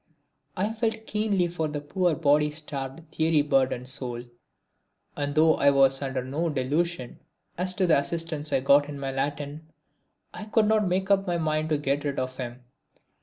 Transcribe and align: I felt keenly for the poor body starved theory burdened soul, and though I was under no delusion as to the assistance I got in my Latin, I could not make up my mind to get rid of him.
I 0.57 0.73
felt 0.73 1.05
keenly 1.05 1.47
for 1.47 1.67
the 1.67 1.79
poor 1.79 2.15
body 2.15 2.49
starved 2.49 3.11
theory 3.11 3.43
burdened 3.43 3.87
soul, 3.87 4.23
and 5.15 5.35
though 5.35 5.57
I 5.57 5.69
was 5.69 6.01
under 6.01 6.23
no 6.23 6.49
delusion 6.49 7.19
as 7.55 7.75
to 7.75 7.85
the 7.85 7.99
assistance 7.99 8.51
I 8.51 8.61
got 8.61 8.89
in 8.89 8.97
my 8.99 9.11
Latin, 9.11 9.71
I 10.33 10.45
could 10.45 10.65
not 10.67 10.87
make 10.87 11.11
up 11.11 11.27
my 11.27 11.37
mind 11.37 11.69
to 11.69 11.77
get 11.77 12.03
rid 12.03 12.17
of 12.17 12.37
him. 12.37 12.63